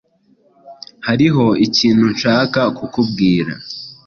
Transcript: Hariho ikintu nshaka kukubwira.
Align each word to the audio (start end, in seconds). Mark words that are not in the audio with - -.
Hariho 1.07 1.45
ikintu 1.65 2.05
nshaka 2.13 2.61
kukubwira. 2.77 3.53